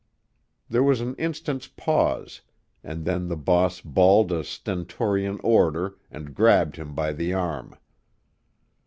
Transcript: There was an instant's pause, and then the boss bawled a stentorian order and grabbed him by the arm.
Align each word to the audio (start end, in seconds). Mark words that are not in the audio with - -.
There 0.67 0.81
was 0.81 0.99
an 1.01 1.13
instant's 1.17 1.67
pause, 1.67 2.41
and 2.83 3.05
then 3.05 3.27
the 3.27 3.37
boss 3.37 3.81
bawled 3.81 4.31
a 4.31 4.43
stentorian 4.43 5.39
order 5.43 5.95
and 6.09 6.33
grabbed 6.33 6.77
him 6.77 6.95
by 6.95 7.13
the 7.13 7.33
arm. 7.35 7.75